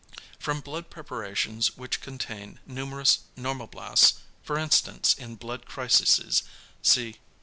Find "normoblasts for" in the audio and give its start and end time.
3.37-4.57